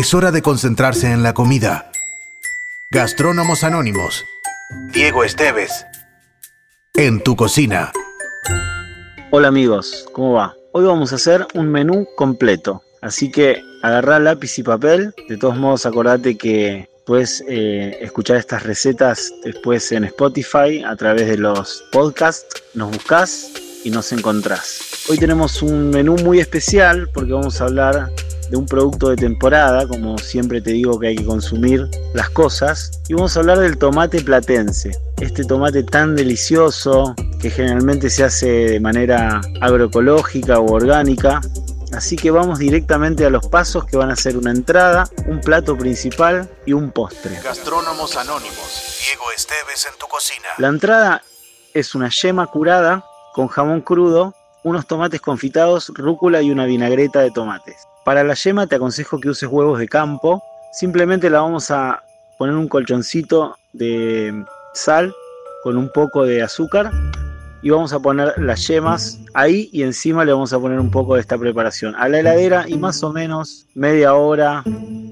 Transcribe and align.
Es 0.00 0.14
hora 0.14 0.30
de 0.30 0.40
concentrarse 0.40 1.12
en 1.12 1.22
la 1.22 1.34
comida. 1.34 1.92
Gastrónomos 2.90 3.64
Anónimos. 3.64 4.24
Diego 4.94 5.24
Esteves. 5.24 5.84
En 6.94 7.22
tu 7.22 7.36
cocina. 7.36 7.92
Hola 9.30 9.48
amigos, 9.48 10.06
¿cómo 10.14 10.32
va? 10.32 10.54
Hoy 10.72 10.86
vamos 10.86 11.12
a 11.12 11.16
hacer 11.16 11.46
un 11.52 11.68
menú 11.70 12.08
completo. 12.16 12.82
Así 13.02 13.30
que 13.30 13.62
agarrá 13.82 14.18
lápiz 14.18 14.58
y 14.58 14.62
papel. 14.62 15.14
De 15.28 15.36
todos 15.36 15.58
modos, 15.58 15.84
acordate 15.84 16.38
que 16.38 16.88
puedes 17.04 17.44
eh, 17.46 17.98
escuchar 18.00 18.38
estas 18.38 18.62
recetas 18.62 19.30
después 19.44 19.92
en 19.92 20.04
Spotify 20.04 20.82
a 20.82 20.96
través 20.96 21.28
de 21.28 21.36
los 21.36 21.84
podcasts. 21.92 22.62
Nos 22.72 22.90
buscas 22.90 23.50
y 23.84 23.90
nos 23.90 24.12
encontrás. 24.12 24.80
Hoy 25.10 25.18
tenemos 25.18 25.60
un 25.60 25.90
menú 25.90 26.16
muy 26.24 26.40
especial 26.40 27.10
porque 27.12 27.34
vamos 27.34 27.60
a 27.60 27.64
hablar 27.64 28.10
de 28.50 28.56
un 28.56 28.66
producto 28.66 29.08
de 29.10 29.16
temporada, 29.16 29.86
como 29.86 30.18
siempre 30.18 30.60
te 30.60 30.72
digo 30.72 30.98
que 30.98 31.08
hay 31.08 31.16
que 31.16 31.24
consumir 31.24 31.88
las 32.14 32.30
cosas, 32.30 33.00
y 33.08 33.14
vamos 33.14 33.36
a 33.36 33.40
hablar 33.40 33.58
del 33.58 33.78
tomate 33.78 34.20
platense, 34.22 34.90
este 35.20 35.44
tomate 35.44 35.82
tan 35.84 36.16
delicioso 36.16 37.14
que 37.40 37.50
generalmente 37.50 38.10
se 38.10 38.24
hace 38.24 38.46
de 38.46 38.80
manera 38.80 39.40
agroecológica 39.60 40.58
o 40.58 40.72
orgánica. 40.72 41.40
Así 41.92 42.16
que 42.16 42.30
vamos 42.30 42.60
directamente 42.60 43.26
a 43.26 43.30
los 43.30 43.48
pasos 43.48 43.84
que 43.84 43.96
van 43.96 44.10
a 44.10 44.16
ser 44.16 44.36
una 44.36 44.52
entrada, 44.52 45.08
un 45.26 45.40
plato 45.40 45.76
principal 45.76 46.48
y 46.64 46.72
un 46.72 46.92
postre. 46.92 47.40
Gastrónomos 47.42 48.16
Anónimos. 48.16 49.00
Diego 49.04 49.24
Esteves 49.36 49.88
en 49.90 49.98
tu 49.98 50.06
cocina. 50.06 50.46
La 50.58 50.68
entrada 50.68 51.22
es 51.74 51.94
una 51.96 52.08
yema 52.08 52.46
curada 52.46 53.04
con 53.34 53.48
jamón 53.48 53.80
crudo, 53.80 54.34
unos 54.62 54.86
tomates 54.86 55.20
confitados, 55.20 55.90
rúcula 55.94 56.42
y 56.42 56.50
una 56.50 56.64
vinagreta 56.64 57.20
de 57.20 57.30
tomates. 57.32 57.89
Para 58.04 58.24
la 58.24 58.34
yema 58.34 58.66
te 58.66 58.76
aconsejo 58.76 59.20
que 59.20 59.28
uses 59.28 59.48
huevos 59.48 59.78
de 59.78 59.88
campo. 59.88 60.42
Simplemente 60.72 61.28
la 61.28 61.40
vamos 61.40 61.70
a 61.70 62.02
poner 62.38 62.56
un 62.56 62.68
colchoncito 62.68 63.56
de 63.72 64.44
sal 64.72 65.14
con 65.62 65.76
un 65.76 65.90
poco 65.92 66.24
de 66.24 66.42
azúcar 66.42 66.90
y 67.62 67.70
vamos 67.70 67.92
a 67.92 68.00
poner 68.00 68.32
las 68.38 68.66
yemas 68.66 69.20
ahí 69.34 69.68
y 69.72 69.82
encima 69.82 70.24
le 70.24 70.32
vamos 70.32 70.52
a 70.52 70.58
poner 70.58 70.80
un 70.80 70.90
poco 70.90 71.14
de 71.14 71.20
esta 71.20 71.36
preparación. 71.36 71.94
A 71.96 72.08
la 72.08 72.20
heladera 72.20 72.64
y 72.66 72.78
más 72.78 73.02
o 73.02 73.12
menos 73.12 73.66
media 73.74 74.14
hora 74.14 74.64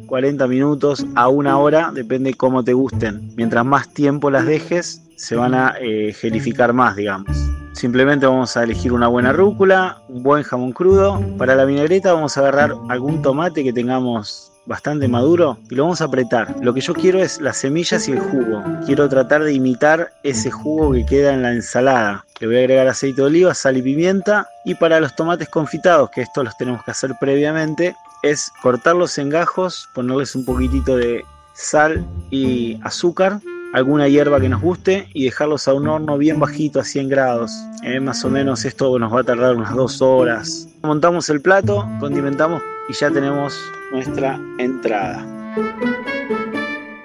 40 0.07 0.47
minutos 0.47 1.05
a 1.15 1.29
una 1.29 1.59
hora 1.59 1.91
depende 1.93 2.33
cómo 2.35 2.65
te 2.65 2.73
gusten. 2.73 3.33
Mientras 3.37 3.65
más 3.67 3.93
tiempo 3.93 4.31
las 4.31 4.47
dejes 4.47 5.03
se 5.17 5.37
van 5.37 5.55
a 5.55 5.75
eh, 5.81 6.15
gelificar 6.15 6.73
más 6.73 6.97
digamos 6.97 7.58
Simplemente 7.79 8.27
vamos 8.27 8.57
a 8.57 8.65
elegir 8.65 8.93
una 8.93 9.07
buena 9.07 9.33
rúcula, 9.33 10.03
un 10.09 10.25
buen 10.25 10.43
jamón 10.43 10.73
crudo. 10.73 11.23
Para 11.39 11.55
la 11.55 11.65
vinagreta 11.65 12.13
vamos 12.13 12.37
a 12.37 12.41
agarrar 12.41 12.75
algún 12.89 13.23
tomate 13.23 13.63
que 13.63 13.73
tengamos 13.73 14.51
bastante 14.67 15.07
maduro 15.07 15.59
y 15.71 15.77
lo 15.77 15.85
vamos 15.85 16.01
a 16.01 16.07
apretar. 16.07 16.57
Lo 16.61 16.75
que 16.75 16.81
yo 16.81 16.93
quiero 16.93 17.23
es 17.23 17.41
las 17.41 17.59
semillas 17.59 18.09
y 18.09 18.13
el 18.13 18.19
jugo. 18.19 18.65
Quiero 18.85 19.09
tratar 19.09 19.45
de 19.45 19.53
imitar 19.53 20.11
ese 20.25 20.51
jugo 20.51 20.91
que 20.91 21.07
queda 21.07 21.33
en 21.33 21.43
la 21.43 21.53
ensalada. 21.53 22.25
Le 22.41 22.49
voy 22.49 22.57
a 22.57 22.59
agregar 22.59 22.89
aceite 22.89 23.21
de 23.21 23.29
oliva, 23.29 23.55
sal 23.55 23.77
y 23.77 23.83
pimienta. 23.83 24.49
Y 24.65 24.75
para 24.75 24.99
los 24.99 25.15
tomates 25.15 25.49
confitados, 25.49 26.11
que 26.11 26.23
esto 26.23 26.43
los 26.43 26.57
tenemos 26.57 26.83
que 26.83 26.91
hacer 26.91 27.15
previamente, 27.21 27.95
es 28.25 28.51
cortarlos 28.61 29.19
en 29.19 29.29
gajos, 29.29 29.89
ponerles 29.95 30.35
un 30.35 30.45
poquitito 30.45 30.97
de 30.97 31.25
sal 31.55 32.05
y 32.29 32.81
azúcar 32.83 33.39
alguna 33.73 34.09
hierba 34.09 34.41
que 34.41 34.49
nos 34.49 34.61
guste 34.61 35.09
y 35.13 35.25
dejarlos 35.25 35.69
a 35.69 35.75
un 35.75 35.89
horno 35.89 36.19
bien 36.19 36.41
bajito 36.41 36.81
a 36.81 36.85
100 36.85 37.09
grados. 37.09 37.53
Eh, 37.83 38.01
más 38.01 38.25
o 38.25 38.31
menos 38.31 38.65
esto 38.65 38.99
nos 38.99 39.13
va 39.13 39.21
a 39.21 39.25
tardar 39.25 39.57
unas 39.57 39.75
dos 39.75 40.01
horas. 40.03 40.69
Montamos 40.83 41.29
el 41.29 41.41
plato, 41.41 41.89
condimentamos 42.01 42.63
y 42.89 42.93
ya 42.93 43.11
tenemos 43.11 43.59
nuestra 43.93 44.41
entrada. 44.59 45.25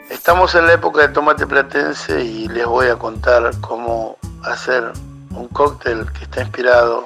Estamos 0.09 0.55
en 0.55 0.67
la 0.67 0.73
época 0.73 1.01
del 1.01 1.13
tomate 1.13 1.45
platense 1.45 2.23
y 2.23 2.47
les 2.47 2.65
voy 2.65 2.87
a 2.87 2.95
contar 2.95 3.51
cómo 3.61 4.17
hacer 4.43 4.91
un 5.35 5.47
cóctel 5.47 6.05
que 6.11 6.23
está 6.25 6.41
inspirado 6.41 7.05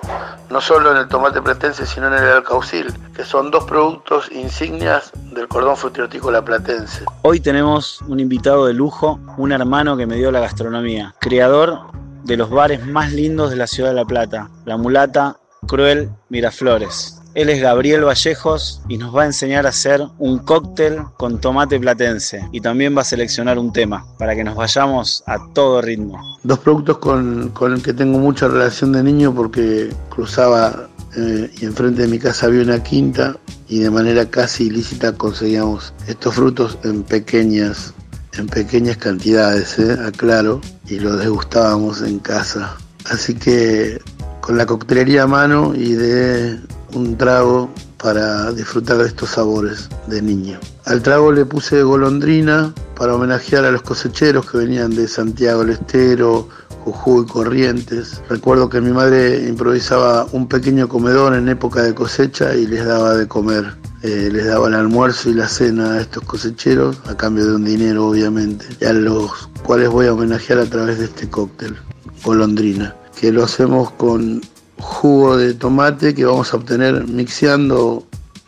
no 0.49 0.61
solo 0.61 0.91
en 0.91 0.97
el 0.97 1.07
tomate 1.07 1.41
platense, 1.41 1.85
sino 1.85 2.07
en 2.07 2.13
el 2.13 2.29
alcaucil, 2.29 2.93
que 3.15 3.23
son 3.23 3.51
dos 3.51 3.65
productos 3.65 4.31
insignias 4.31 5.11
del 5.33 5.47
cordón 5.47 5.75
frutihortícola 5.75 6.43
platense. 6.43 7.05
Hoy 7.23 7.39
tenemos 7.39 8.01
un 8.07 8.19
invitado 8.19 8.65
de 8.65 8.73
lujo, 8.73 9.19
un 9.37 9.51
hermano 9.51 9.97
que 9.97 10.05
me 10.05 10.15
dio 10.15 10.31
la 10.31 10.39
gastronomía, 10.39 11.15
creador 11.19 11.79
de 12.23 12.37
los 12.37 12.49
bares 12.49 12.85
más 12.85 13.11
lindos 13.13 13.49
de 13.49 13.55
la 13.55 13.67
ciudad 13.67 13.89
de 13.89 13.95
La 13.95 14.05
Plata, 14.05 14.49
La 14.65 14.77
Mulata, 14.77 15.37
Cruel, 15.67 16.09
Miraflores. 16.29 17.16
Él 17.37 17.49
es 17.49 17.61
Gabriel 17.61 18.03
Vallejos 18.03 18.81
y 18.87 18.97
nos 18.97 19.15
va 19.15 19.21
a 19.21 19.25
enseñar 19.27 19.67
a 19.67 19.69
hacer 19.69 20.01
un 20.17 20.39
cóctel 20.39 21.03
con 21.17 21.39
tomate 21.39 21.79
platense 21.79 22.43
y 22.51 22.61
también 22.61 22.97
va 22.97 23.01
a 23.01 23.03
seleccionar 23.03 23.59
un 23.59 23.71
tema 23.71 24.03
para 24.17 24.35
que 24.35 24.43
nos 24.43 24.55
vayamos 24.55 25.23
a 25.27 25.37
todo 25.53 25.79
ritmo. 25.83 26.19
Dos 26.41 26.57
productos 26.57 26.97
con, 26.97 27.49
con 27.49 27.73
el 27.73 27.83
que 27.83 27.93
tengo 27.93 28.17
mucha 28.17 28.47
relación 28.47 28.91
de 28.91 29.03
niño 29.03 29.35
porque 29.35 29.91
cruzaba 30.09 30.89
eh, 31.15 31.51
y 31.61 31.65
enfrente 31.65 32.01
de 32.01 32.07
mi 32.07 32.17
casa 32.17 32.47
había 32.47 32.63
una 32.63 32.81
quinta 32.81 33.37
y 33.69 33.81
de 33.81 33.91
manera 33.91 34.25
casi 34.27 34.65
ilícita 34.65 35.11
conseguíamos 35.11 35.93
estos 36.07 36.33
frutos 36.33 36.79
en 36.85 37.03
pequeñas 37.03 37.93
en 38.35 38.47
pequeñas 38.47 38.97
cantidades, 38.97 39.77
eh, 39.77 39.95
aclaro, 40.07 40.59
y 40.87 40.99
los 40.99 41.19
degustábamos 41.19 42.01
en 42.01 42.17
casa. 42.17 42.75
Así 43.05 43.35
que 43.35 43.99
con 44.41 44.57
la 44.57 44.65
coctelería 44.65 45.23
a 45.23 45.27
mano 45.27 45.73
y 45.75 45.93
de 45.93 46.59
un 46.93 47.17
trago 47.17 47.69
para 47.97 48.51
disfrutar 48.51 48.97
de 48.97 49.07
estos 49.07 49.31
sabores 49.31 49.89
de 50.07 50.21
niño. 50.21 50.59
Al 50.85 51.01
trago 51.01 51.31
le 51.31 51.45
puse 51.45 51.83
golondrina 51.83 52.73
para 52.95 53.15
homenajear 53.15 53.65
a 53.65 53.71
los 53.71 53.81
cosecheros 53.81 54.49
que 54.49 54.57
venían 54.59 54.95
de 54.95 55.07
Santiago 55.07 55.61
del 55.61 55.71
Estero, 55.71 56.47
Jujuy, 56.85 57.25
Corrientes. 57.25 58.21
Recuerdo 58.29 58.69
que 58.69 58.81
mi 58.81 58.91
madre 58.91 59.47
improvisaba 59.47 60.25
un 60.31 60.47
pequeño 60.47 60.87
comedor 60.87 61.35
en 61.35 61.49
época 61.49 61.81
de 61.83 61.93
cosecha 61.93 62.55
y 62.55 62.65
les 62.67 62.85
daba 62.85 63.15
de 63.15 63.27
comer. 63.27 63.75
Eh, 64.03 64.29
les 64.31 64.45
daba 64.45 64.67
el 64.67 64.75
almuerzo 64.75 65.29
y 65.29 65.33
la 65.33 65.49
cena 65.49 65.93
a 65.93 66.01
estos 66.01 66.23
cosecheros 66.23 67.01
a 67.07 67.17
cambio 67.17 67.47
de 67.47 67.55
un 67.55 67.65
dinero 67.65 68.07
obviamente, 68.07 68.65
y 68.79 68.85
a 68.85 68.93
los 68.93 69.49
cuales 69.63 69.89
voy 69.89 70.05
a 70.05 70.13
homenajear 70.13 70.59
a 70.59 70.65
través 70.65 70.99
de 70.99 71.05
este 71.05 71.27
cóctel, 71.27 71.75
golondrina, 72.23 72.95
que 73.19 73.31
lo 73.31 73.43
hacemos 73.43 73.89
con 73.91 74.41
jugo 74.79 75.37
de 75.37 75.53
tomate 75.53 76.13
que 76.13 76.25
vamos 76.25 76.53
a 76.53 76.57
obtener 76.57 77.07
mixeando 77.07 78.05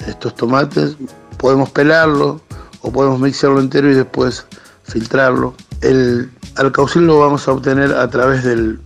estos 0.08 0.36
tomates. 0.36 0.96
Podemos 1.38 1.70
pelarlo 1.70 2.42
o 2.82 2.92
podemos 2.92 3.20
mixearlo 3.20 3.60
entero 3.60 3.92
y 3.92 3.96
después 3.96 4.46
filtrarlo. 4.84 5.54
El 5.82 6.30
alcaucil 6.56 7.06
lo 7.06 7.20
vamos 7.20 7.48
a 7.48 7.54
obtener 7.54 7.94
a 7.94 8.10
través 8.10 8.44
del, 8.44 8.80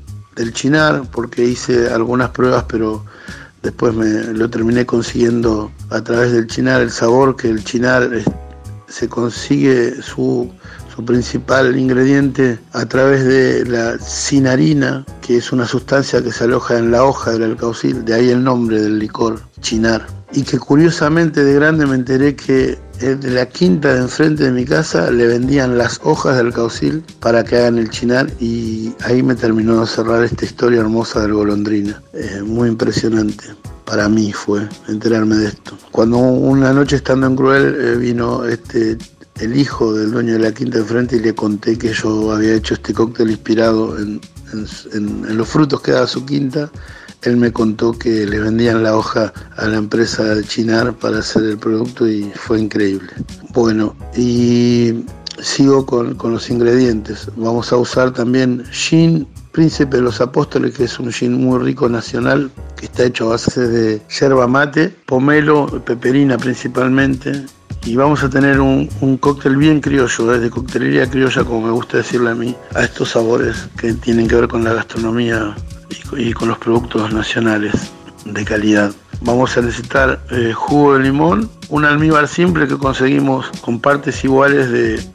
chinar 0.53 1.03
porque 1.11 1.45
hice 1.45 1.89
algunas 1.93 2.31
pruebas 2.31 2.65
pero 2.67 3.05
después 3.61 3.93
me 3.93 4.07
lo 4.33 4.49
terminé 4.49 4.83
consiguiendo 4.83 5.71
a 5.91 6.01
través 6.01 6.31
del 6.31 6.47
chinar 6.47 6.81
el 6.81 6.89
sabor 6.89 7.35
que 7.35 7.49
el 7.49 7.63
chinar 7.63 8.09
se 8.87 9.07
consigue 9.07 10.01
su 10.01 10.51
su 10.93 11.03
principal 11.03 11.77
ingrediente 11.77 12.59
a 12.71 12.85
través 12.85 13.25
de 13.25 13.65
la 13.65 13.97
cinarina, 13.97 15.05
que 15.21 15.37
es 15.37 15.51
una 15.51 15.65
sustancia 15.65 16.21
que 16.21 16.31
se 16.31 16.43
aloja 16.43 16.77
en 16.77 16.91
la 16.91 17.03
hoja 17.03 17.31
del 17.31 17.43
alcaucil, 17.43 18.05
de 18.05 18.13
ahí 18.13 18.29
el 18.29 18.43
nombre 18.43 18.81
del 18.81 18.99
licor, 18.99 19.41
chinar. 19.61 20.05
Y 20.33 20.43
que 20.43 20.59
curiosamente 20.59 21.43
de 21.43 21.53
grande 21.53 21.85
me 21.85 21.95
enteré 21.95 22.35
que 22.35 22.77
eh, 22.99 23.15
de 23.15 23.31
la 23.31 23.47
quinta 23.47 23.93
de 23.93 24.01
enfrente 24.01 24.43
de 24.43 24.51
mi 24.51 24.65
casa 24.65 25.11
le 25.11 25.27
vendían 25.27 25.77
las 25.77 25.99
hojas 26.03 26.37
del 26.37 26.47
alcaucil 26.47 27.03
para 27.19 27.43
que 27.43 27.57
hagan 27.57 27.77
el 27.77 27.89
chinar 27.89 28.29
y 28.39 28.93
ahí 29.03 29.21
me 29.21 29.35
terminó 29.35 29.81
de 29.81 29.87
cerrar 29.87 30.23
esta 30.23 30.45
historia 30.45 30.81
hermosa 30.81 31.21
del 31.21 31.33
golondrina. 31.33 32.01
Eh, 32.13 32.41
muy 32.43 32.69
impresionante 32.69 33.45
para 33.85 34.07
mí 34.09 34.31
fue 34.31 34.67
enterarme 34.87 35.35
de 35.35 35.47
esto. 35.47 35.77
Cuando 35.91 36.17
una 36.17 36.73
noche 36.73 36.95
estando 36.95 37.27
en 37.27 37.35
Cruel 37.35 37.75
eh, 37.79 37.95
vino 37.97 38.46
este 38.46 38.97
el 39.40 39.58
hijo 39.58 39.94
del 39.94 40.12
dueño 40.12 40.34
de 40.34 40.40
la 40.40 40.52
quinta 40.52 40.80
de 40.80 40.84
frente 40.84 41.16
y 41.18 41.20
le 41.20 41.34
conté 41.34 41.78
que 41.78 41.94
yo 41.94 42.32
había 42.32 42.56
hecho 42.56 42.76
este 42.76 42.94
cóctel 42.94 43.32
inspirado 43.32 43.97
en, 43.97 44.22
los 45.30 45.47
frutos 45.47 45.82
que 45.82 45.91
daba 45.91 46.06
su 46.06 46.26
quinta. 46.26 46.72
Él 47.24 47.38
me 47.38 47.52
contó 47.52 47.97
que 47.97 48.28
le 48.28 48.40
vendían 48.40 48.84
la 48.84 48.96
hoja 48.96 49.34
a 49.56 49.68
la 49.68 49.78
empresa 49.78 50.41
Chinar 50.44 50.94
para 50.94 51.20
hacer 51.20 51.44
el 51.44 51.58
producto 51.58 52.08
y 52.08 52.32
fue 52.35 52.59
increíble. 52.59 53.09
Bueno, 53.53 53.96
y 54.16 55.03
sigo 55.41 55.85
con, 55.85 56.16
con 56.16 56.34
los 56.34 56.50
ingredientes. 56.50 57.30
Vamos 57.35 57.72
a 57.72 57.78
usar 57.78 58.12
también 58.12 58.64
gin 58.72 59.28
Príncipe 59.53 59.97
de 59.97 60.02
los 60.02 60.20
Apóstoles, 60.20 60.76
que 60.76 60.85
es 60.85 61.00
un 61.00 61.12
gin 61.12 61.34
muy 61.34 61.59
rico 61.59 61.88
nacional, 61.88 62.50
que 62.76 62.88
está 62.88 63.03
hecho 63.03 63.28
a 63.28 63.30
base 63.30 63.68
de 63.68 64.02
yerba 64.09 64.47
mate, 64.47 64.90
pomelo, 65.06 65.68
peperina 65.85 66.40
principalmente, 66.40 67.46
y 67.85 67.96
vamos 67.96 68.24
a 68.24 68.30
tener 68.30 68.59
un, 68.59 68.88
cóctel 69.20 69.58
bien 69.58 69.82
criollo, 69.82 70.28
desde 70.28 70.50
coctelería 70.50 71.09
criolla, 71.09 71.44
como 71.44 71.68
me 71.68 71.72
gusta 71.72 71.97
decirle 71.97 72.32
a 72.32 72.35
mí, 72.35 72.56
a 72.76 72.84
estos 72.84 73.09
sabores 73.09 73.70
que 73.78 73.94
tienen 73.94 74.28
que 74.28 74.35
ver 74.35 74.47
con 74.47 74.64
la 74.64 74.74
gastronomía 74.74 75.56
y, 76.18 76.34
con 76.34 76.47
los 76.47 76.58
productos 76.58 77.12
nacionales 77.14 77.91
de 78.26 78.46
calidad. 78.46 78.91
vamos 79.22 79.58
a 79.58 79.62
necesitar 79.62 80.22
eh, 80.32 80.53
jugo 80.53 80.97
de 80.97 81.03
limón, 81.03 81.50
un 81.70 81.85
almíbar 81.85 82.28
simple 82.28 82.68
que 82.68 82.78
conseguimos 82.78 83.47
con 83.62 83.80
partes 83.80 84.24
iguales 84.24 84.72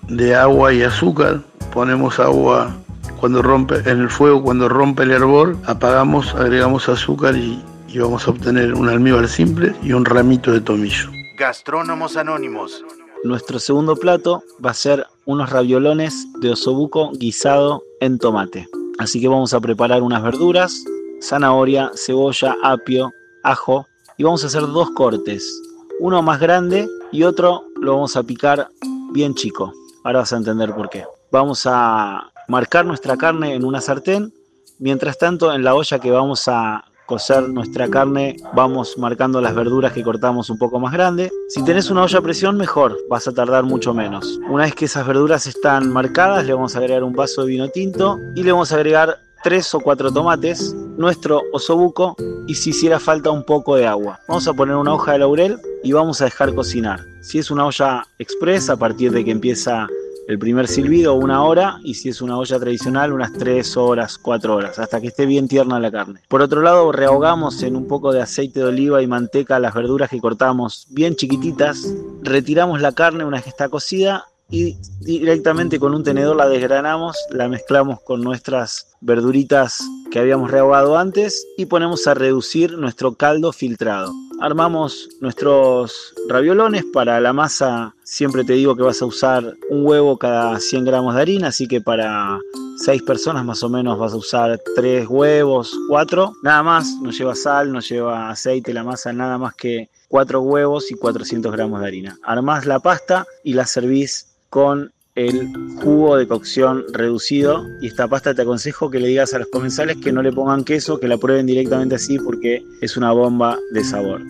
de, 0.06 0.34
agua 0.34 0.72
y 0.72 0.82
azúcar. 0.82 1.40
Ponemos 1.72 2.18
agua 2.18 2.76
cuando 3.18 3.42
rompe 3.42 3.76
en 3.90 4.00
el 4.00 4.10
fuego, 4.10 4.42
cuando 4.42 4.68
rompe 4.68 5.04
el 5.04 5.10
hervor, 5.10 5.56
apagamos, 5.64 6.34
agregamos 6.34 6.88
azúcar 6.88 7.34
y, 7.34 7.62
y 7.88 7.98
vamos 7.98 8.26
a 8.26 8.30
obtener 8.30 8.74
un 8.74 8.88
almíbar 8.88 9.26
simple 9.28 9.74
y 9.82 9.92
un 9.92 10.04
ramito 10.04 10.52
de 10.52 10.60
tomillo. 10.60 11.17
Gastrónomos 11.38 12.16
Anónimos. 12.16 12.84
Nuestro 13.22 13.60
segundo 13.60 13.94
plato 13.94 14.42
va 14.64 14.72
a 14.72 14.74
ser 14.74 15.06
unos 15.24 15.50
raviolones 15.50 16.26
de 16.40 16.50
osobuco 16.50 17.12
guisado 17.12 17.84
en 18.00 18.18
tomate. 18.18 18.66
Así 18.98 19.20
que 19.20 19.28
vamos 19.28 19.54
a 19.54 19.60
preparar 19.60 20.02
unas 20.02 20.20
verduras, 20.20 20.84
zanahoria, 21.22 21.92
cebolla, 21.94 22.56
apio, 22.64 23.12
ajo 23.44 23.86
y 24.16 24.24
vamos 24.24 24.42
a 24.42 24.48
hacer 24.48 24.62
dos 24.62 24.90
cortes. 24.90 25.62
Uno 26.00 26.22
más 26.22 26.40
grande 26.40 26.88
y 27.12 27.22
otro 27.22 27.62
lo 27.80 27.92
vamos 27.92 28.16
a 28.16 28.24
picar 28.24 28.68
bien 29.12 29.34
chico. 29.34 29.72
Ahora 30.02 30.20
vas 30.20 30.32
a 30.32 30.38
entender 30.38 30.74
por 30.74 30.90
qué. 30.90 31.04
Vamos 31.30 31.66
a 31.66 32.32
marcar 32.48 32.84
nuestra 32.84 33.16
carne 33.16 33.54
en 33.54 33.64
una 33.64 33.80
sartén. 33.80 34.34
Mientras 34.80 35.18
tanto, 35.18 35.52
en 35.52 35.62
la 35.62 35.76
olla 35.76 36.00
que 36.00 36.10
vamos 36.10 36.48
a 36.48 36.84
cocer 37.08 37.48
nuestra 37.48 37.88
carne, 37.88 38.36
vamos 38.52 38.98
marcando 38.98 39.40
las 39.40 39.54
verduras 39.54 39.94
que 39.94 40.02
cortamos 40.02 40.50
un 40.50 40.58
poco 40.58 40.78
más 40.78 40.92
grande. 40.92 41.32
Si 41.48 41.64
tenés 41.64 41.90
una 41.90 42.02
olla 42.02 42.18
a 42.18 42.22
presión, 42.22 42.58
mejor, 42.58 42.98
vas 43.08 43.26
a 43.26 43.32
tardar 43.32 43.64
mucho 43.64 43.94
menos. 43.94 44.38
Una 44.50 44.64
vez 44.64 44.74
que 44.74 44.84
esas 44.84 45.06
verduras 45.06 45.46
están 45.46 45.90
marcadas, 45.90 46.44
le 46.44 46.52
vamos 46.52 46.76
a 46.76 46.80
agregar 46.80 47.02
un 47.02 47.14
vaso 47.14 47.42
de 47.42 47.48
vino 47.48 47.68
tinto 47.68 48.18
y 48.34 48.42
le 48.42 48.52
vamos 48.52 48.72
a 48.72 48.74
agregar 48.74 49.20
tres 49.42 49.74
o 49.74 49.80
cuatro 49.80 50.12
tomates, 50.12 50.74
nuestro 50.98 51.40
osobuco 51.54 52.14
y 52.46 52.54
si 52.54 52.70
hiciera 52.70 53.00
falta 53.00 53.30
un 53.30 53.42
poco 53.42 53.76
de 53.76 53.86
agua. 53.86 54.20
Vamos 54.28 54.46
a 54.46 54.52
poner 54.52 54.76
una 54.76 54.92
hoja 54.92 55.12
de 55.12 55.20
laurel 55.20 55.58
y 55.82 55.92
vamos 55.92 56.20
a 56.20 56.26
dejar 56.26 56.54
cocinar. 56.54 57.06
Si 57.22 57.38
es 57.38 57.50
una 57.50 57.64
olla 57.64 58.06
express, 58.18 58.68
a 58.68 58.76
partir 58.76 59.12
de 59.12 59.24
que 59.24 59.30
empieza 59.30 59.88
el 60.28 60.38
primer 60.38 60.68
silbido, 60.68 61.14
una 61.14 61.42
hora, 61.42 61.80
y 61.82 61.94
si 61.94 62.10
es 62.10 62.20
una 62.20 62.36
olla 62.36 62.60
tradicional, 62.60 63.14
unas 63.14 63.32
3 63.32 63.78
horas, 63.78 64.18
4 64.18 64.54
horas, 64.54 64.78
hasta 64.78 65.00
que 65.00 65.06
esté 65.08 65.24
bien 65.24 65.48
tierna 65.48 65.80
la 65.80 65.90
carne. 65.90 66.20
Por 66.28 66.42
otro 66.42 66.60
lado, 66.60 66.92
rehogamos 66.92 67.62
en 67.62 67.74
un 67.74 67.88
poco 67.88 68.12
de 68.12 68.20
aceite 68.20 68.60
de 68.60 68.66
oliva 68.66 69.00
y 69.00 69.06
manteca 69.06 69.58
las 69.58 69.72
verduras 69.72 70.10
que 70.10 70.20
cortamos 70.20 70.86
bien 70.90 71.16
chiquititas, 71.16 71.94
retiramos 72.22 72.82
la 72.82 72.92
carne 72.92 73.24
una 73.24 73.38
vez 73.38 73.44
que 73.44 73.50
está 73.50 73.70
cocida 73.70 74.26
y 74.50 74.78
directamente 75.00 75.78
con 75.78 75.94
un 75.94 76.02
tenedor 76.02 76.36
la 76.36 76.48
desgranamos, 76.48 77.16
la 77.30 77.48
mezclamos 77.48 78.00
con 78.00 78.22
nuestras 78.22 78.96
verduritas 79.00 79.78
que 80.10 80.18
habíamos 80.18 80.50
rehogado 80.50 80.96
antes 80.96 81.46
y 81.58 81.66
ponemos 81.66 82.06
a 82.06 82.14
reducir 82.14 82.78
nuestro 82.78 83.14
caldo 83.14 83.52
filtrado. 83.52 84.12
Armamos 84.40 85.08
nuestros 85.20 86.14
raviolones 86.28 86.84
para 86.92 87.20
la 87.20 87.32
masa, 87.32 87.94
siempre 88.04 88.44
te 88.44 88.54
digo 88.54 88.74
que 88.74 88.84
vas 88.84 89.02
a 89.02 89.06
usar 89.06 89.54
un 89.68 89.84
huevo 89.84 90.16
cada 90.16 90.58
100 90.60 90.84
gramos 90.84 91.14
de 91.14 91.20
harina, 91.20 91.48
así 91.48 91.66
que 91.66 91.80
para 91.80 92.38
6 92.78 93.02
personas 93.02 93.44
más 93.44 93.62
o 93.62 93.68
menos 93.68 93.98
vas 93.98 94.12
a 94.12 94.16
usar 94.16 94.60
3 94.76 95.08
huevos, 95.08 95.76
4, 95.88 96.36
nada 96.42 96.62
más, 96.62 96.96
no 97.02 97.10
lleva 97.10 97.34
sal, 97.34 97.72
no 97.72 97.80
lleva 97.80 98.30
aceite, 98.30 98.72
la 98.72 98.84
masa 98.84 99.12
nada 99.12 99.36
más 99.36 99.54
que 99.54 99.90
4 100.08 100.40
huevos 100.40 100.90
y 100.90 100.94
400 100.94 101.52
gramos 101.52 101.80
de 101.80 101.86
harina. 101.86 102.18
Armás 102.22 102.64
la 102.64 102.78
pasta 102.78 103.26
y 103.42 103.54
la 103.54 103.66
servís 103.66 104.37
con 104.50 104.92
el 105.14 105.52
jugo 105.82 106.16
de 106.16 106.28
cocción 106.28 106.84
reducido 106.92 107.64
y 107.80 107.88
esta 107.88 108.06
pasta 108.06 108.34
te 108.34 108.42
aconsejo 108.42 108.88
que 108.88 109.00
le 109.00 109.08
digas 109.08 109.34
a 109.34 109.40
los 109.40 109.48
comensales 109.48 109.96
que 109.96 110.12
no 110.12 110.22
le 110.22 110.32
pongan 110.32 110.64
queso, 110.64 111.00
que 111.00 111.08
la 111.08 111.18
prueben 111.18 111.46
directamente 111.46 111.96
así 111.96 112.18
porque 112.18 112.62
es 112.80 112.96
una 112.96 113.10
bomba 113.10 113.58
de 113.72 113.82
sabor. 113.82 114.22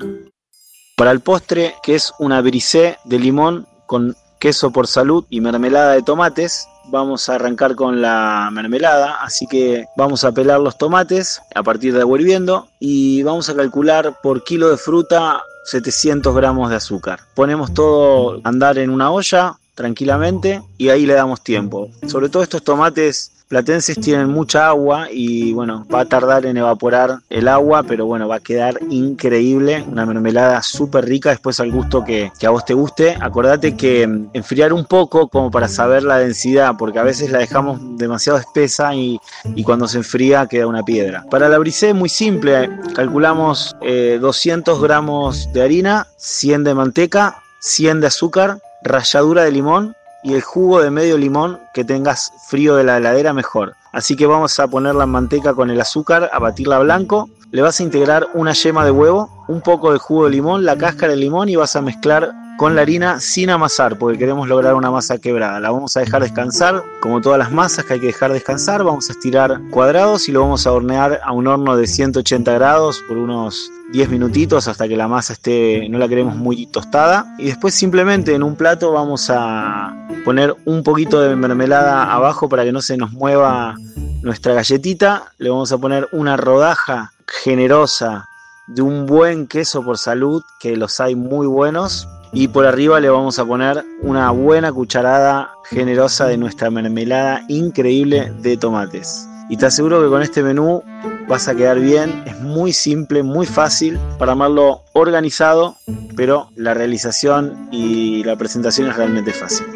Para 0.96 1.10
el 1.10 1.20
postre, 1.20 1.74
que 1.82 1.94
es 1.94 2.12
una 2.18 2.40
brisée 2.40 2.96
de 3.04 3.18
limón 3.18 3.66
con 3.86 4.16
queso 4.40 4.70
por 4.70 4.86
salud 4.86 5.26
y 5.28 5.40
mermelada 5.40 5.92
de 5.92 6.02
tomates, 6.02 6.66
vamos 6.90 7.28
a 7.28 7.34
arrancar 7.34 7.74
con 7.74 8.00
la 8.00 8.48
mermelada, 8.52 9.22
así 9.22 9.46
que 9.46 9.86
vamos 9.96 10.24
a 10.24 10.32
pelar 10.32 10.60
los 10.60 10.78
tomates 10.78 11.42
a 11.54 11.62
partir 11.62 11.92
de 11.92 12.04
hirviendo 12.06 12.68
y 12.80 13.22
vamos 13.22 13.48
a 13.50 13.54
calcular 13.54 14.18
por 14.22 14.42
kilo 14.42 14.70
de 14.70 14.76
fruta 14.76 15.42
700 15.66 16.34
gramos 16.34 16.70
de 16.70 16.76
azúcar. 16.76 17.20
Ponemos 17.34 17.74
todo 17.74 18.40
a 18.42 18.48
andar 18.48 18.78
en 18.78 18.90
una 18.90 19.10
olla, 19.10 19.58
tranquilamente 19.78 20.60
y 20.76 20.88
ahí 20.88 21.06
le 21.06 21.14
damos 21.14 21.40
tiempo. 21.40 21.88
Sobre 22.08 22.28
todo 22.28 22.42
estos 22.42 22.64
tomates 22.64 23.30
platenses 23.46 23.98
tienen 24.00 24.28
mucha 24.28 24.66
agua 24.66 25.06
y 25.08 25.52
bueno, 25.52 25.86
va 25.92 26.00
a 26.00 26.04
tardar 26.04 26.46
en 26.46 26.56
evaporar 26.56 27.20
el 27.30 27.46
agua, 27.46 27.84
pero 27.84 28.04
bueno, 28.04 28.26
va 28.26 28.36
a 28.36 28.40
quedar 28.40 28.78
increíble, 28.90 29.84
una 29.88 30.04
mermelada 30.04 30.60
súper 30.62 31.06
rica 31.06 31.30
después 31.30 31.60
al 31.60 31.70
gusto 31.70 32.04
que, 32.04 32.32
a 32.44 32.50
vos 32.50 32.64
te 32.64 32.74
guste. 32.74 33.16
Acordate 33.20 33.76
que 33.76 34.04
mm, 34.04 34.30
enfriar 34.32 34.72
un 34.72 34.84
poco 34.84 35.28
como 35.28 35.48
para 35.48 35.68
saber 35.68 36.02
la 36.02 36.18
densidad, 36.18 36.74
porque 36.76 36.98
a 36.98 37.04
veces 37.04 37.30
la 37.30 37.38
dejamos 37.38 37.78
demasiado 37.96 38.38
espesa 38.38 38.94
y, 38.94 39.20
cuando 39.64 39.86
se 39.86 39.98
enfría 39.98 40.46
queda 40.46 40.66
una 40.66 40.82
piedra. 40.82 41.24
Para 41.30 41.48
la 41.48 41.58
brisée 41.58 41.94
muy 41.94 42.08
simple, 42.08 42.68
calculamos 42.94 43.76
200 43.80 44.76
eh, 44.76 44.80
gramos 44.82 45.52
de 45.52 45.62
harina, 45.62 46.08
100 46.16 46.64
de 46.64 46.74
manteca, 46.74 47.42
100 47.60 48.00
de 48.00 48.06
azúcar, 48.06 48.58
ralladura 48.88 49.44
de 49.44 49.52
limón 49.52 49.94
y 50.24 50.34
el 50.34 50.42
jugo 50.42 50.80
de 50.82 50.90
medio 50.90 51.16
limón 51.16 51.60
que 51.72 51.84
tengas 51.84 52.32
frío 52.48 52.74
de 52.76 52.84
la 52.84 52.96
heladera 52.96 53.32
mejor. 53.32 53.74
Así 53.92 54.16
que 54.16 54.26
vamos 54.26 54.58
a 54.58 54.68
poner 54.68 54.94
la 54.94 55.06
manteca 55.06 55.54
con 55.54 55.70
el 55.70 55.80
azúcar, 55.80 56.28
a 56.32 56.38
batirla 56.38 56.78
blanco. 56.80 57.28
Le 57.50 57.62
vas 57.62 57.80
a 57.80 57.82
integrar 57.82 58.26
una 58.34 58.52
yema 58.52 58.84
de 58.84 58.90
huevo, 58.90 59.44
un 59.48 59.60
poco 59.60 59.92
de 59.92 59.98
jugo 59.98 60.24
de 60.24 60.32
limón, 60.32 60.64
la 60.64 60.76
cáscara 60.76 61.12
de 61.12 61.18
limón 61.18 61.48
y 61.48 61.56
vas 61.56 61.76
a 61.76 61.82
mezclar 61.82 62.32
con 62.58 62.74
la 62.74 62.82
harina 62.82 63.20
sin 63.20 63.50
amasar 63.50 63.96
porque 63.98 64.18
queremos 64.18 64.48
lograr 64.48 64.74
una 64.74 64.90
masa 64.90 65.18
quebrada. 65.18 65.60
La 65.60 65.70
vamos 65.70 65.96
a 65.96 66.00
dejar 66.00 66.22
descansar, 66.22 66.82
como 67.00 67.20
todas 67.20 67.38
las 67.38 67.52
masas 67.52 67.84
que 67.84 67.94
hay 67.94 68.00
que 68.00 68.08
dejar 68.08 68.32
descansar, 68.32 68.82
vamos 68.82 69.08
a 69.08 69.12
estirar 69.12 69.60
cuadrados 69.70 70.28
y 70.28 70.32
lo 70.32 70.40
vamos 70.40 70.66
a 70.66 70.72
hornear 70.72 71.20
a 71.22 71.32
un 71.32 71.46
horno 71.46 71.76
de 71.76 71.86
180 71.86 72.52
grados 72.54 73.00
por 73.06 73.16
unos 73.16 73.70
10 73.92 74.10
minutitos 74.10 74.66
hasta 74.66 74.88
que 74.88 74.96
la 74.96 75.06
masa 75.06 75.34
esté, 75.34 75.88
no 75.88 75.98
la 75.98 76.08
queremos 76.08 76.34
muy 76.34 76.66
tostada. 76.66 77.32
Y 77.38 77.46
después 77.46 77.74
simplemente 77.74 78.34
en 78.34 78.42
un 78.42 78.56
plato 78.56 78.90
vamos 78.90 79.30
a 79.30 79.96
poner 80.24 80.56
un 80.64 80.82
poquito 80.82 81.20
de 81.20 81.36
mermelada 81.36 82.12
abajo 82.12 82.48
para 82.48 82.64
que 82.64 82.72
no 82.72 82.82
se 82.82 82.96
nos 82.96 83.12
mueva 83.12 83.76
nuestra 84.22 84.54
galletita. 84.54 85.30
Le 85.38 85.48
vamos 85.48 85.70
a 85.70 85.78
poner 85.78 86.08
una 86.10 86.36
rodaja 86.36 87.12
generosa 87.44 88.26
de 88.66 88.82
un 88.82 89.06
buen 89.06 89.46
queso 89.46 89.84
por 89.84 89.96
salud, 89.96 90.42
que 90.58 90.76
los 90.76 90.98
hay 90.98 91.14
muy 91.14 91.46
buenos, 91.46 92.08
y 92.32 92.48
por 92.48 92.66
arriba 92.66 93.00
le 93.00 93.08
vamos 93.08 93.38
a 93.38 93.44
poner 93.44 93.84
una 94.02 94.30
buena 94.30 94.72
cucharada 94.72 95.50
generosa 95.64 96.26
de 96.26 96.36
nuestra 96.36 96.70
mermelada 96.70 97.42
increíble 97.48 98.32
de 98.40 98.56
tomates. 98.56 99.28
Y 99.50 99.56
te 99.56 99.66
aseguro 99.66 100.02
que 100.02 100.08
con 100.08 100.22
este 100.22 100.42
menú 100.42 100.82
vas 101.26 101.48
a 101.48 101.54
quedar 101.54 101.80
bien, 101.80 102.22
es 102.26 102.38
muy 102.40 102.72
simple, 102.72 103.22
muy 103.22 103.46
fácil 103.46 103.98
para 104.18 104.32
amarlo 104.32 104.82
organizado, 104.92 105.76
pero 106.16 106.50
la 106.54 106.74
realización 106.74 107.68
y 107.72 108.22
la 108.24 108.36
presentación 108.36 108.88
es 108.88 108.96
realmente 108.96 109.32
fácil. 109.32 109.66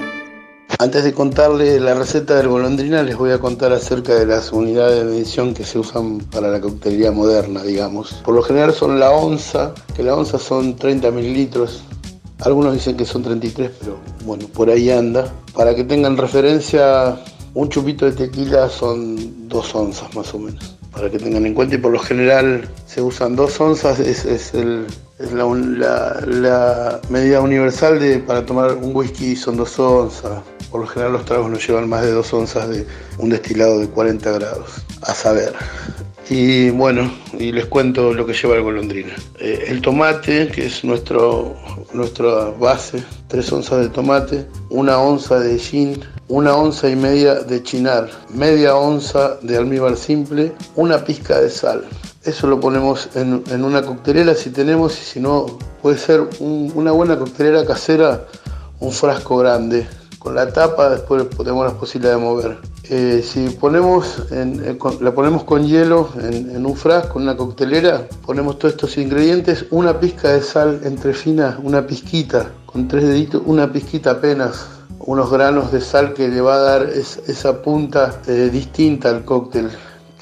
Antes 0.78 1.04
de 1.04 1.12
contarle 1.12 1.78
la 1.78 1.94
receta 1.94 2.34
del 2.34 2.48
golondrina, 2.48 3.02
les 3.02 3.16
voy 3.16 3.30
a 3.30 3.38
contar 3.38 3.72
acerca 3.72 4.14
de 4.14 4.26
las 4.26 4.52
unidades 4.52 4.98
de 4.98 5.10
medición 5.10 5.54
que 5.54 5.64
se 5.64 5.78
usan 5.78 6.18
para 6.18 6.48
la 6.48 6.60
coctelería 6.60 7.12
moderna, 7.12 7.62
digamos. 7.62 8.14
Por 8.24 8.34
lo 8.34 8.42
general 8.42 8.74
son 8.74 8.98
la 8.98 9.10
onza, 9.10 9.74
que 9.94 10.02
la 10.02 10.16
onza 10.16 10.38
son 10.38 10.74
30 10.74 11.10
mililitros, 11.12 11.84
algunos 12.44 12.74
dicen 12.74 12.96
que 12.96 13.04
son 13.04 13.22
33, 13.22 13.70
pero 13.80 13.98
bueno, 14.24 14.46
por 14.48 14.68
ahí 14.70 14.90
anda. 14.90 15.32
Para 15.54 15.74
que 15.74 15.84
tengan 15.84 16.16
referencia, 16.16 17.16
un 17.54 17.68
chupito 17.68 18.06
de 18.06 18.12
tequila 18.12 18.68
son 18.68 19.48
dos 19.48 19.74
onzas 19.74 20.14
más 20.14 20.32
o 20.34 20.38
menos. 20.38 20.76
Para 20.90 21.10
que 21.10 21.18
tengan 21.18 21.46
en 21.46 21.54
cuenta 21.54 21.76
y 21.76 21.78
por 21.78 21.92
lo 21.92 21.98
general 21.98 22.68
se 22.86 23.00
usan 23.00 23.36
dos 23.36 23.60
onzas, 23.60 23.98
es, 24.00 24.52
la, 25.32 27.00
medida 27.08 27.40
universal 27.40 28.00
de, 28.00 28.18
para 28.18 28.44
tomar 28.44 28.74
un 28.74 28.94
whisky 28.94 29.36
son 29.36 29.56
dos 29.56 29.78
onzas. 29.78 30.42
Por 30.70 30.80
lo 30.80 30.86
general 30.86 31.12
los 31.12 31.24
tragos 31.24 31.50
no 31.50 31.58
llevan 31.58 31.88
más 31.88 32.02
de 32.02 32.12
dos 32.12 32.32
onzas 32.32 32.68
de 32.68 32.86
un 33.18 33.30
destilado 33.30 33.78
de 33.78 33.88
40 33.88 34.32
grados. 34.32 34.82
A 35.02 35.14
saber, 35.14 35.52
y 36.30 36.70
bueno, 36.70 37.10
y 37.38 37.52
les 37.52 37.66
cuento 37.66 38.14
lo 38.14 38.24
que 38.24 38.32
lleva 38.32 38.56
el 38.56 38.62
golondrina. 38.62 39.14
Eh, 39.38 39.64
el 39.68 39.80
tomate, 39.80 40.48
que 40.48 40.66
es 40.66 40.84
nuestro, 40.84 41.56
nuestra 41.92 42.50
base, 42.58 43.02
tres 43.28 43.52
onzas 43.52 43.80
de 43.80 43.88
tomate, 43.88 44.46
una 44.70 44.98
onza 44.98 45.40
de 45.40 45.58
gin, 45.58 46.00
una 46.28 46.54
onza 46.54 46.88
y 46.88 46.96
media 46.96 47.34
de 47.34 47.62
chinar, 47.62 48.08
media 48.30 48.76
onza 48.76 49.36
de 49.42 49.56
almíbar 49.56 49.96
simple, 49.96 50.52
una 50.76 51.04
pizca 51.04 51.40
de 51.40 51.50
sal. 51.50 51.84
Eso 52.24 52.46
lo 52.46 52.60
ponemos 52.60 53.08
en, 53.16 53.64
una 53.64 53.82
coctelera 53.82 54.34
si 54.34 54.50
tenemos 54.50 54.98
y 55.00 55.04
si 55.04 55.20
no, 55.20 55.46
puede 55.82 55.98
ser 55.98 56.28
una 56.40 56.92
buena 56.92 57.18
coctelera 57.18 57.66
casera, 57.66 58.26
un 58.78 58.92
frasco 58.92 59.38
grande 59.38 59.86
con 60.22 60.36
la 60.36 60.52
tapa, 60.52 60.88
después 60.88 61.28
tenemos 61.30 61.66
la 61.66 61.72
posibilidad 61.72 62.14
de 62.14 62.20
mover. 62.20 62.58
Eh, 62.84 63.24
si 63.26 63.48
ponemos 63.48 64.22
en, 64.30 64.78
la 65.00 65.12
ponemos 65.12 65.42
con 65.42 65.66
hielo 65.66 66.10
en, 66.22 66.64
un 66.64 66.76
frasco, 66.76 67.18
en 67.18 67.24
una 67.24 67.36
coctelera, 67.36 68.06
ponemos 68.24 68.56
todos 68.60 68.74
estos 68.74 68.96
ingredientes, 68.98 69.66
una 69.70 69.98
pizca 69.98 70.28
de 70.28 70.42
sal 70.42 70.80
entre 70.84 71.12
fina, 71.12 71.58
una 71.64 71.84
pizquita, 71.84 72.52
con 72.66 72.86
tres 72.86 73.02
deditos, 73.02 73.42
una 73.46 73.72
pizquita 73.72 74.12
apenas, 74.12 74.68
unos 75.00 75.28
granos 75.28 75.72
de 75.72 75.80
sal 75.80 76.14
que 76.14 76.28
le 76.28 76.40
va 76.40 76.54
a 76.54 76.60
dar 76.60 76.82
esa 76.84 77.60
punta 77.60 78.20
eh, 78.28 78.48
distinta 78.52 79.08
al 79.08 79.24
cóctel, 79.24 79.70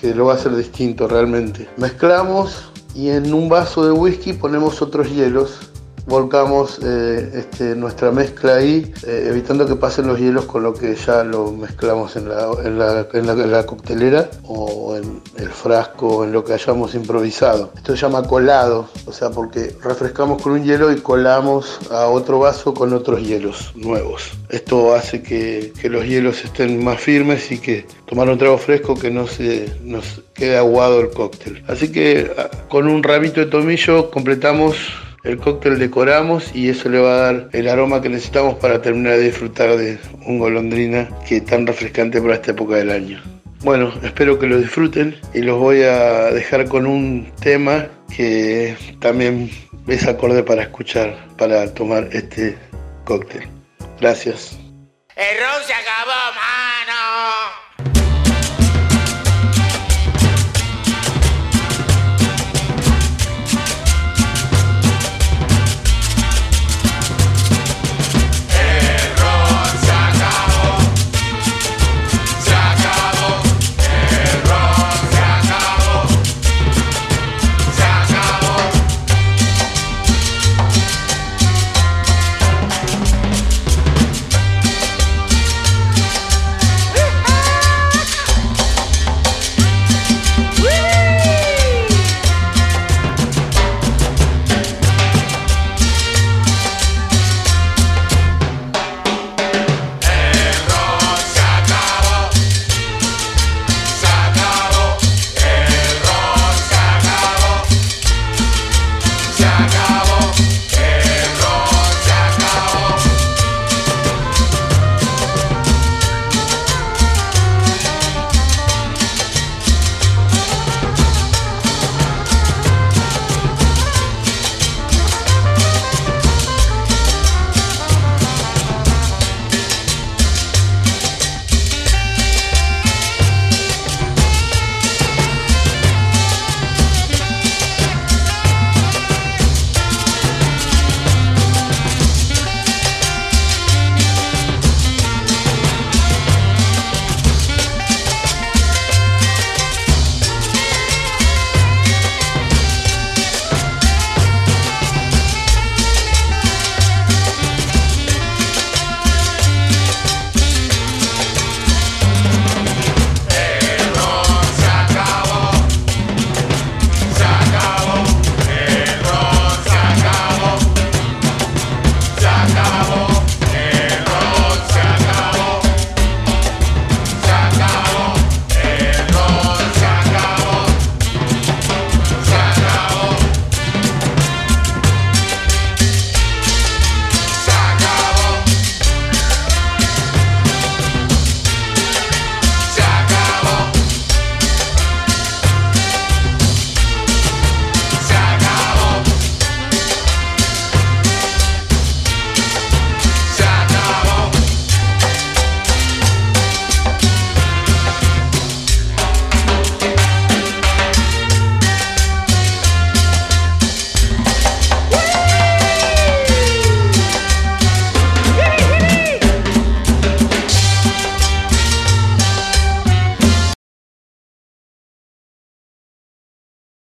que 0.01 0.15
lo 0.15 0.25
va 0.25 0.33
a 0.33 0.37
hacer 0.37 0.57
distinto 0.57 1.09
realmente. 1.09 1.69
Mezclamos 1.77 2.71
y 2.95 3.11
en 3.11 3.35
un 3.35 3.51
vaso 3.51 3.85
de 3.85 3.93
whisky 3.93 4.33
ponemos 4.33 4.81
otros 4.81 5.11
hielos 5.11 5.70
volcamos 6.07 6.79
eh, 6.83 7.31
este, 7.35 7.75
nuestra 7.77 8.11
mezcla 8.11 8.57
ahí, 8.57 8.93
eh, 9.07 9.27
evitando 9.29 9.67
que 9.67 9.77
pasen 9.77 10.07
los 10.07 10.19
hielos 10.19 10.47
con 10.47 10.63
lo 10.63 10.75
que 10.75 10.95
ya 10.95 11.25
lo 11.25 11.53
mezclamos 11.53 12.17
en 12.17 12.29
la, 12.29 12.49
en 12.65 12.79
la, 12.79 13.07
en 13.13 13.53
la, 13.53 13.67
coctelera 13.67 14.31
o 14.45 14.97
en 14.97 15.23
el 15.37 15.51
frasco 15.51 16.09
o 16.19 16.25
en 16.25 16.33
lo 16.33 16.45
que 16.45 16.55
hayamos 16.55 16.95
improvisado. 16.95 17.73
Esto 17.77 17.95
se 17.95 18.03
llama 18.03 18.23
colado, 18.27 18.89
o 19.07 19.13
sea, 19.13 19.31
porque 19.31 19.77
refrescamos 19.83 20.43
con 20.43 20.53
un 20.53 20.65
hielo 20.65 20.93
y 20.93 21.01
colamos 21.01 21.79
a 21.91 22.07
otro 22.07 22.39
vaso 22.39 22.75
con 22.75 22.93
otros 22.93 23.23
hielos 23.23 23.73
nuevos. 23.75 24.31
Esto 24.49 24.95
hace 24.95 25.23
que, 25.23 25.73
que 25.81 25.89
los 25.89 26.05
hielos 26.05 26.45
estén 26.45 26.83
más 26.83 27.01
firmes 27.01 27.51
y 27.53 27.59
que 27.59 27.87
tomar 28.07 28.29
un 28.29 28.39
trago 28.39 28.59
fresco 28.59 28.95
que 28.95 29.11
no 29.11 29.27
se 29.27 29.73
nos 29.83 30.23
quede 30.35 30.57
aguado 30.57 31.01
el 31.01 31.11
cóctel. 31.11 31.63
Así 31.69 31.93
que 31.93 32.33
ah, 32.37 32.51
con 32.69 32.89
un 32.89 33.03
ramito 33.03 33.41
de 33.41 33.47
tomillo 33.47 34.11
completamos 34.11 34.77
el 35.25 35.37
cóctel 35.39 35.79
decoramos 35.79 36.55
y 36.55 36.69
eso 36.69 36.89
le 36.89 36.99
va 36.99 37.13
a 37.13 37.33
dar 37.33 37.49
el 37.53 37.69
aroma 37.69 38.01
que 38.01 38.09
necesitamos 38.09 38.55
para 38.57 38.81
terminar 38.81 39.17
de 39.17 39.25
disfrutar 39.25 39.77
de 39.77 39.99
un 40.27 40.39
golondrina 40.39 41.09
que 41.29 41.39
es 41.39 41.45
tan 41.45 41.67
refrescante 41.67 42.21
para 42.21 42.35
esta 42.35 42.53
época 42.53 42.77
del 42.77 42.91
año. 42.91 43.23
Bueno, 43.63 43.93
espero 44.03 44.39
que 44.39 44.47
lo 44.47 44.59
disfruten 44.59 45.19
y 45.35 45.41
los 45.41 45.59
voy 45.59 45.83
a 45.83 46.31
dejar 46.31 46.67
con 46.67 46.87
un 46.87 47.31
tema 47.43 47.89
que 48.15 48.75
también 49.01 49.51
es 49.87 50.07
acorde 50.07 50.43
para 50.43 50.63
escuchar, 50.63 51.15
para 51.37 51.73
tomar 51.75 52.09
este 52.13 52.57
cóctel. 53.05 53.47
Gracias. 54.01 54.59